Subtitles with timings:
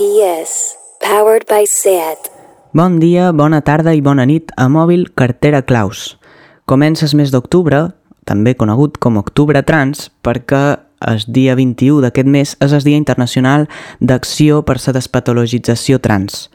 [0.00, 2.30] GPS, powered by SEAT.
[2.72, 6.16] Bon dia, bona tarda i bona nit a Mòbil Cartera Claus.
[6.64, 7.82] Comença el mes d'octubre,
[8.24, 13.68] també conegut com Octubre Trans, perquè el dia 21 d'aquest mes és el Dia Internacional
[14.00, 16.48] d'Acció per la Despatologització Trans.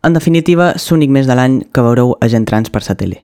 [0.00, 3.20] En definitiva, l'únic mes de l'any que veureu a gent trans per la tele.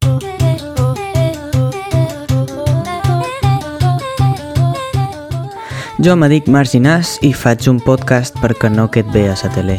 [6.03, 9.77] Jo me dic Marginàs i faig un podcast perquè no qued bé a la tele.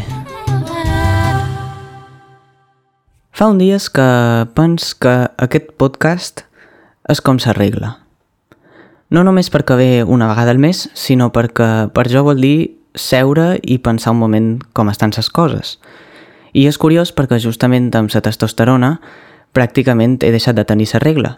[3.35, 4.05] Fa un dies que
[4.55, 5.11] pens que
[5.43, 6.45] aquest podcast
[7.11, 7.89] és com s'arregla.
[9.11, 13.57] No només perquè ve una vegada al mes, sinó perquè per jo vol dir seure
[13.59, 15.73] i pensar un moment com estan les coses.
[16.53, 18.93] I és curiós perquè justament amb la testosterona
[19.51, 21.33] pràcticament he deixat de tenir la regla.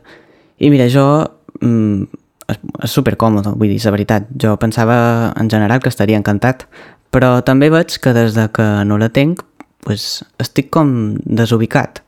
[0.61, 1.25] I mira, jo
[1.61, 2.05] mm,
[2.51, 4.29] és, és supercòmode, vull dir, la veritat.
[4.41, 4.97] Jo pensava
[5.39, 6.67] en general que estaria encantat,
[7.13, 9.43] però també veig que des de que no la tenc,
[9.85, 12.01] pues, estic com desubicat.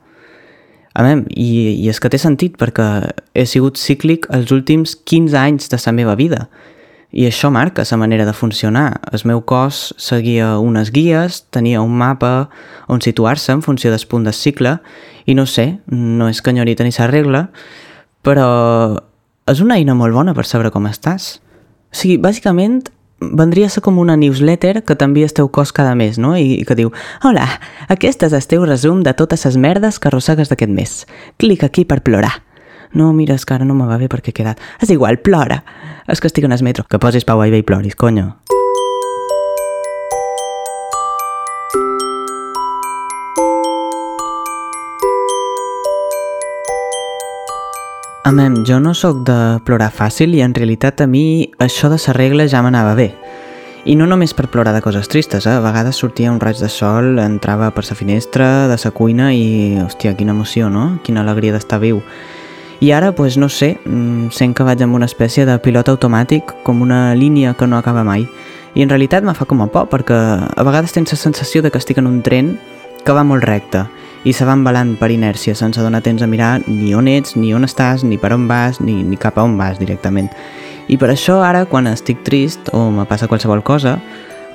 [0.98, 1.50] A mi, i,
[1.86, 5.94] i és que té sentit perquè he sigut cíclic els últims 15 anys de la
[5.94, 6.48] meva vida
[7.12, 9.00] i això marca la manera de funcionar.
[9.12, 12.50] El meu cos seguia unes guies, tenia un mapa
[12.88, 14.78] on situar-se en funció del punt del cicle
[15.26, 17.50] i no sé, no és que enyori tenir la regla,
[18.22, 19.07] però
[19.48, 21.38] és una eina molt bona per saber com estàs.
[21.92, 22.82] O sigui, bàsicament,
[23.20, 26.36] vendria a ser com una newsletter que t'envia el teu cos cada mes, no?
[26.38, 26.92] I, I que diu,
[27.26, 27.48] hola,
[27.94, 31.00] aquest és el teu resum de totes les merdes que arrossegues d'aquest mes.
[31.40, 32.36] Clic aquí per plorar.
[32.94, 34.62] No, mira, és que ara no me va bé perquè he quedat.
[34.82, 35.64] És igual, plora.
[36.08, 36.88] És que estic en el metro.
[36.88, 38.36] Que posis Pau Aiba i ploris, conyo.
[48.28, 52.12] Amem, jo no sóc de plorar fàcil i en realitat a mi això de sa
[52.12, 53.06] regla ja m'anava bé.
[53.88, 55.54] I no només per plorar de coses tristes, eh?
[55.56, 59.78] a vegades sortia un raig de sol, entrava per sa finestra de sa cuina i,
[59.80, 60.98] hòstia, quina emoció, no?
[61.08, 62.02] Quina alegria d'estar viu.
[62.84, 66.52] I ara, pues, no sé, mm, sent que vaig amb una espècie de pilot automàtic,
[66.68, 68.28] com una línia que no acaba mai.
[68.76, 70.20] I en realitat me fa com a por, perquè
[70.52, 72.58] a vegades tens la sensació de que estic en un tren
[73.06, 73.88] que va molt recte
[74.24, 77.54] i se va embalant per inèrcia sense donar temps a mirar ni on ets, ni
[77.54, 80.32] on estàs, ni per on vas, ni, ni cap a on vas directament.
[80.88, 83.98] I per això ara, quan estic trist o me passa qualsevol cosa,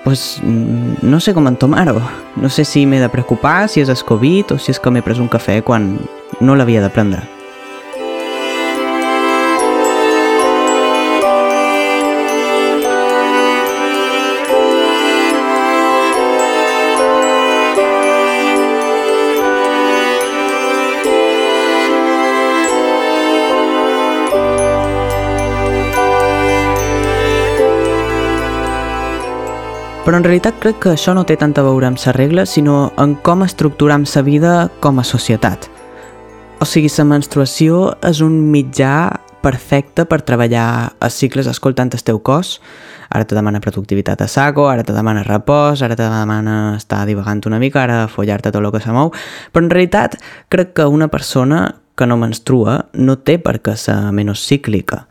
[0.05, 2.01] pues, no sé com entomar-ho.
[2.37, 5.05] No sé si m'he de preocupar, si és el Covid o si és que m'he
[5.05, 5.95] pres un cafè quan
[6.41, 7.42] no l'havia de prendre.
[30.03, 32.91] Però en realitat crec que això no té tant a veure amb sa regla, sinó
[32.99, 35.69] en com estructuram sa vida com a societat.
[36.59, 39.13] O sigui, la menstruació és un mitjà
[39.43, 42.57] perfecte per treballar els cicles escoltant el teu cos.
[43.15, 47.45] Ara te demana productivitat a saco, ara te demana repòs, ara te demana estar divagant
[47.47, 49.15] una mica, ara follar-te tot el que se mou.
[49.55, 50.19] Però en realitat
[50.51, 55.05] crec que una persona que no menstrua no té per què ser menys cíclica.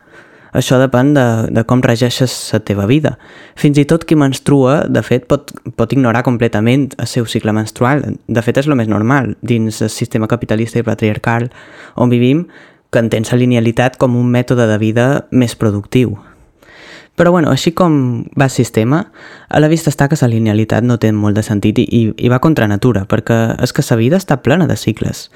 [0.52, 1.26] Això depèn de,
[1.56, 3.14] de com regeixes la teva vida.
[3.56, 8.04] Fins i tot qui menstrua, de fet, pot, pot ignorar completament el seu cicle menstrual.
[8.28, 11.48] De fet, és el més normal dins el sistema capitalista i patriarcal
[11.96, 12.44] on vivim,
[12.92, 16.18] que entén la linealitat com un mètode de vida més productiu.
[17.12, 19.02] Però bueno, així com va el sistema,
[19.52, 22.40] a la vista està que la linealitat no té molt de sentit i, i va
[22.40, 25.26] contra natura, perquè és que la vida està plena de cicles.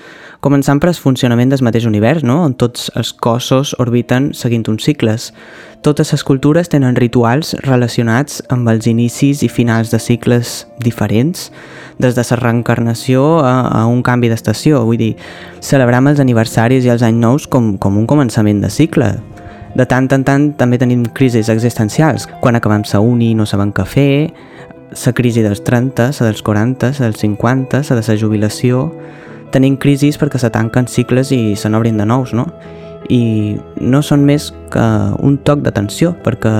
[0.40, 2.40] Començant per el funcionament del mateix univers, no?
[2.48, 5.34] on tots els cossos orbiten seguint uns cicles.
[5.84, 11.50] Totes les cultures tenen rituals relacionats amb els inicis i finals de cicles diferents,
[12.00, 14.80] des de la reencarnació a, a un canvi d'estació.
[14.88, 15.14] Vull dir,
[15.60, 19.12] celebram els aniversaris i els anys nous com, com un començament de cicle,
[19.76, 22.24] de tant en tant també tenim crisis existencials.
[22.40, 24.10] Quan acabem sa uni no sabem què fer,
[24.96, 28.90] la crisi dels 30, la dels 40, la dels 50, la de la jubilació...
[29.54, 32.48] Tenim crisis perquè se tanquen cicles i se n'obrin de nous, no?
[33.08, 34.82] I no són més que
[35.22, 36.50] un toc d'atenció, perquè,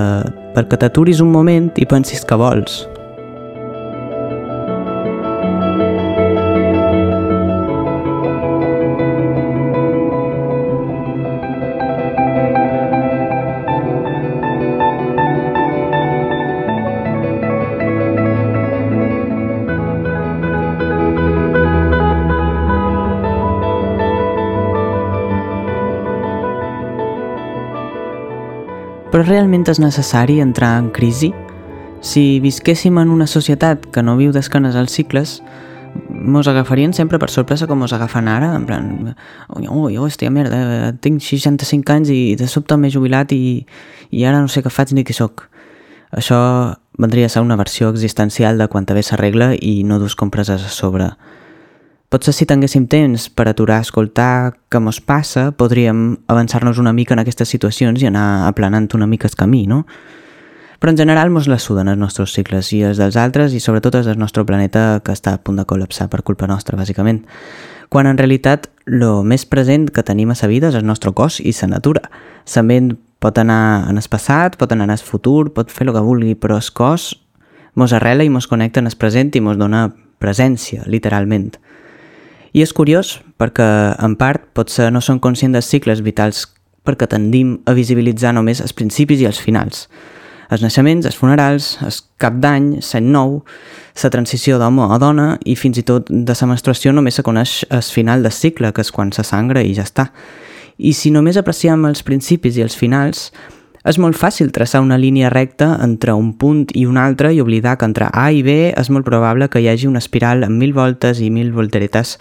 [0.55, 2.85] perquè t'aturis un moment i pensis que vols.
[29.17, 31.31] Però realment és necessari entrar en crisi?
[32.05, 35.31] Si visquéssim en una societat que no viu d'esquenes als cicles,
[36.05, 38.91] mos agafarien sempre per sorpresa com mos agafen ara, en plan,
[39.57, 43.65] ui, ui, hòstia, merda, tinc 65 anys i de sobte m'he jubilat i,
[44.13, 45.47] i ara no sé què faig ni qui sóc.
[46.13, 46.37] Això
[47.01, 50.69] vendria a ser una versió existencial de quanta bé s'arregla i no dus compreses a
[50.69, 51.09] sobre.
[52.07, 57.19] Potser si tinguéssim temps per aturar escoltar què mos passa, podríem avançar-nos una mica en
[57.19, 59.81] aquestes situacions i anar aplanant una mica el camí, no?
[60.79, 63.97] Però en general mos la suden els nostres cicles i els dels altres i sobretot
[63.99, 67.25] els del nostre planeta que està a punt de col·lapsar per culpa nostra, bàsicament.
[67.89, 71.41] Quan en realitat lo més present que tenim a sa vida és el nostre cos
[71.41, 72.07] i sa natura.
[72.45, 75.95] Sa ment pot anar en el passat, pot anar en el futur, pot fer el
[75.95, 77.17] que vulgui, però el cos
[77.75, 79.89] mos arrela i mos connecta en el present i mos dona
[80.23, 81.57] presència, literalment.
[82.57, 83.65] I és curiós perquè,
[84.01, 86.47] en part, potser no som conscients dels cicles vitals
[86.87, 89.83] perquè tendim a visibilitzar només els principis i els finals.
[90.49, 93.41] Els naixements, els funerals, el cap d'any, l'any nou,
[94.01, 97.59] la transició d'home a dona i fins i tot de la menstruació només se coneix
[97.69, 100.07] el final del cicle, que és quan se sangra i ja està.
[100.77, 103.27] I si només apreciem els principis i els finals,
[103.87, 107.77] és molt fàcil traçar una línia recta entre un punt i un altre i oblidar
[107.79, 110.73] que entre A i B és molt probable que hi hagi una espiral amb mil
[110.75, 112.17] voltes i mil volteretes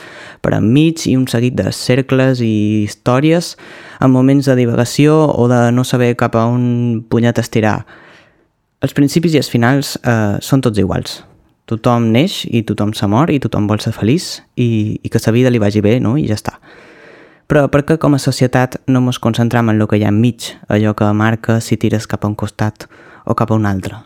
[0.46, 3.56] per enmig i un seguit de cercles i històries
[3.98, 7.80] en moments de divagació o de no saber cap a un punyet estirar.
[8.80, 11.24] Els principis i els finals eh, són tots iguals.
[11.66, 15.34] Tothom neix i tothom se mor i tothom vol ser feliç i, i que sa
[15.34, 16.14] vida li vagi bé, no?
[16.14, 16.60] I ja està.
[17.46, 20.50] Però per què com a societat no ens concentram en el que hi ha enmig,
[20.68, 22.88] allò que marca si tires cap a un costat
[23.24, 24.00] o cap a un altre?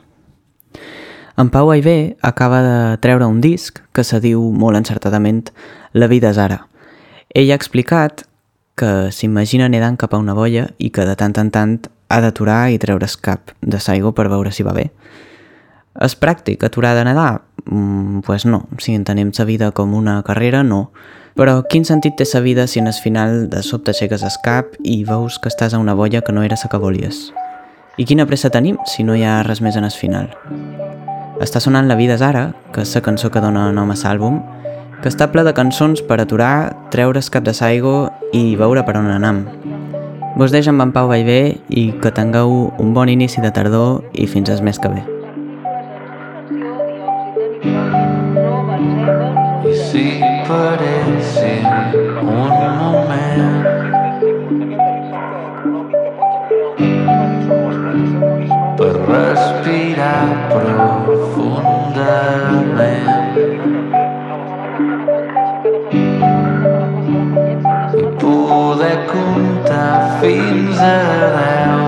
[1.41, 5.49] En Pau Aivé acaba de treure un disc que se diu molt encertadament
[5.93, 6.67] La vida és ara.
[7.35, 8.27] Ell ha explicat
[8.77, 11.79] que s'imagina nedant cap a una boia i que de tant en tant
[12.11, 14.91] ha d'aturar i treure's cap de s'aigua per veure si va bé.
[16.01, 17.43] És pràctic aturar de nedar?
[17.65, 20.91] Mm, pues no, si entenem sa vida com una carrera, no.
[21.39, 24.75] Però quin sentit té sa vida si en el final de sobte aixeques el cap
[24.83, 27.31] i veus que estàs a una boia que no era la que volies?
[27.99, 30.31] I quina pressa tenim si no hi ha res més en el final?
[31.41, 34.41] Està sonant La vida és ara, que és la cançó que dona nom a l'àlbum,
[35.01, 39.09] que està ple de cançons per aturar, treure's cap de saigo i veure per on
[39.09, 39.47] anam.
[40.37, 44.27] Vos deixo amb en Pau Vallvé i que tingueu un bon inici de tardor i
[44.27, 45.03] fins el mes que ve.
[49.65, 50.07] I si
[50.49, 51.20] paréssim
[60.53, 61.61] profundament
[68.01, 70.97] i poder comptar fins a
[71.37, 71.81] deu.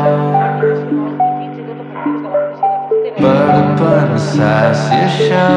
[3.23, 5.51] Per pensar si això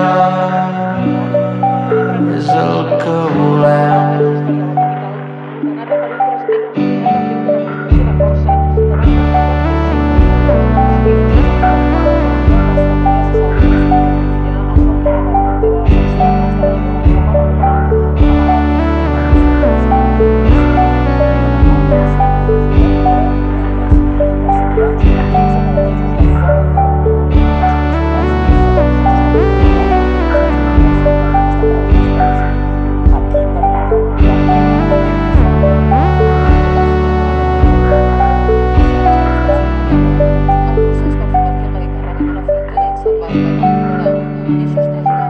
[2.37, 3.24] és el que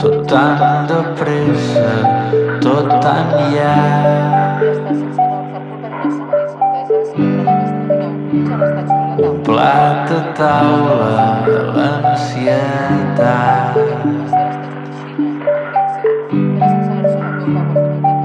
[0.06, 1.92] Tot tan de pressa,
[2.62, 4.62] tot tan llarg.
[9.18, 11.26] Un plat a taula,
[11.78, 13.74] l'ansietat.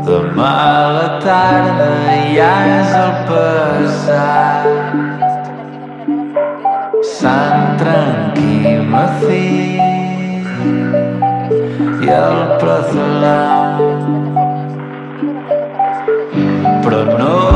[0.05, 1.91] Demà a la tarda
[2.37, 4.69] ja és el passat.
[7.17, 9.71] Sant tranquil mací
[12.03, 13.81] i el prezolam.
[16.85, 17.50] Però no